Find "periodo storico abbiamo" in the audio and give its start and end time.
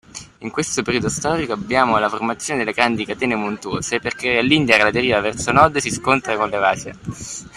0.81-1.99